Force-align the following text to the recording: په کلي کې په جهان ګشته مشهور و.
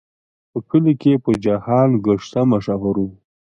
په 0.51 0.59
کلي 0.69 0.93
کې 1.01 1.13
په 1.23 1.31
جهان 1.45 1.89
ګشته 2.05 2.41
مشهور 2.51 2.95
و. 3.03 3.07